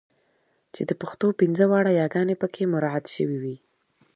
[0.73, 3.57] چې د پښتو پنځه واړه یګانې پکې مراعات شوې وي.